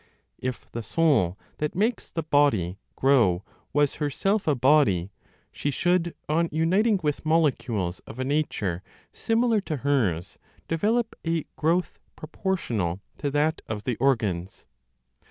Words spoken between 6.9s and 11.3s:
with molecules of a nature similar to hers, develop